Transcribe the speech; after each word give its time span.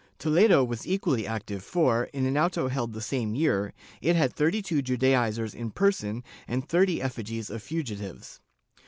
^ 0.15 0.17
Toledo 0.17 0.63
was 0.63 0.87
equally 0.87 1.27
active 1.27 1.63
for, 1.63 2.05
in 2.05 2.25
an 2.25 2.35
auto 2.35 2.69
held 2.69 2.93
the 2.93 3.01
same 3.03 3.35
year, 3.35 3.71
it 4.01 4.15
had 4.15 4.33
thirty 4.33 4.59
two 4.63 4.81
Judaizers 4.81 5.53
in 5.53 5.69
person 5.69 6.23
and 6.47 6.67
thirty 6.67 6.99
effigies 6.99 7.51
of 7.51 7.61
fugitives. 7.61 8.39